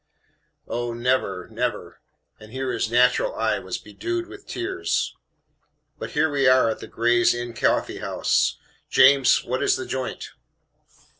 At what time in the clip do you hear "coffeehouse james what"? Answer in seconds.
7.53-9.61